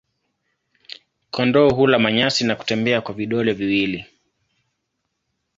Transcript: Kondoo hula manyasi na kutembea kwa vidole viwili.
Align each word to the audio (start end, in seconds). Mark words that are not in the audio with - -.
Kondoo 1.31 1.69
hula 1.71 1.99
manyasi 1.99 2.43
na 2.43 2.55
kutembea 2.55 3.01
kwa 3.01 3.13
vidole 3.13 3.53
viwili. 3.53 4.05